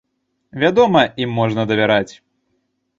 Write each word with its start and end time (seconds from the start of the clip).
Вядома, 0.63 1.05
ім 1.25 1.37
можна 1.43 1.69
давяраць. 1.75 2.11